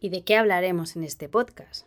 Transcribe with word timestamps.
¿Y 0.00 0.08
de 0.08 0.22
qué 0.22 0.36
hablaremos 0.36 0.96
en 0.96 1.04
este 1.04 1.28
podcast? 1.28 1.86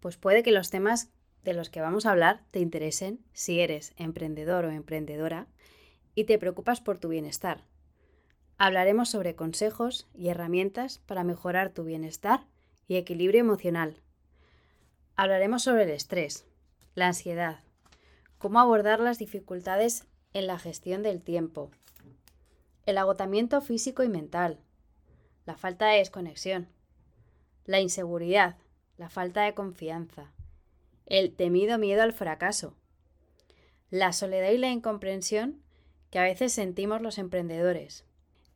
Pues 0.00 0.16
puede 0.16 0.42
que 0.42 0.50
los 0.50 0.70
temas 0.70 1.10
de 1.44 1.54
los 1.54 1.70
que 1.70 1.80
vamos 1.80 2.06
a 2.06 2.12
hablar 2.12 2.42
te 2.50 2.60
interesen 2.60 3.20
si 3.32 3.60
eres 3.60 3.92
emprendedor 3.96 4.64
o 4.64 4.70
emprendedora 4.70 5.46
y 6.14 6.24
te 6.24 6.38
preocupas 6.38 6.80
por 6.80 6.98
tu 6.98 7.08
bienestar. 7.08 7.64
Hablaremos 8.58 9.10
sobre 9.10 9.34
consejos 9.34 10.08
y 10.14 10.28
herramientas 10.28 11.00
para 11.06 11.24
mejorar 11.24 11.70
tu 11.70 11.84
bienestar 11.84 12.46
y 12.88 12.96
equilibrio 12.96 13.40
emocional. 13.40 13.96
Hablaremos 15.16 15.62
sobre 15.62 15.84
el 15.84 15.90
estrés, 15.90 16.46
la 16.94 17.08
ansiedad, 17.08 17.60
cómo 18.38 18.60
abordar 18.60 19.00
las 19.00 19.18
dificultades 19.18 20.06
en 20.32 20.46
la 20.46 20.58
gestión 20.58 21.02
del 21.02 21.22
tiempo, 21.22 21.70
el 22.86 22.98
agotamiento 22.98 23.60
físico 23.60 24.02
y 24.02 24.08
mental, 24.08 24.58
la 25.46 25.56
falta 25.56 25.86
de 25.88 25.98
desconexión, 25.98 26.68
la 27.64 27.80
inseguridad, 27.80 28.56
la 28.96 29.08
falta 29.08 29.42
de 29.42 29.54
confianza, 29.54 30.32
el 31.06 31.34
temido 31.34 31.78
miedo 31.78 32.02
al 32.02 32.12
fracaso, 32.12 32.74
la 33.90 34.12
soledad 34.12 34.50
y 34.50 34.58
la 34.58 34.70
incomprensión 34.70 35.62
que 36.10 36.18
a 36.18 36.24
veces 36.24 36.52
sentimos 36.52 37.00
los 37.02 37.18
emprendedores. 37.18 38.04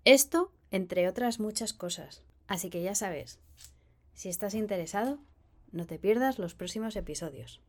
Esto 0.05 0.53
entre 0.71 1.09
otras 1.09 1.41
muchas 1.41 1.73
cosas. 1.73 2.23
Así 2.47 2.71
que 2.71 2.83
ya 2.83 2.95
sabes, 2.95 3.41
si 4.17 4.31
estás 4.31 4.55
interesado, 4.55 5.19
no 5.73 5.87
te 5.87 5.99
pierdas 5.99 6.39
los 6.39 6.55
próximos 6.55 6.97
episodios. 6.97 7.61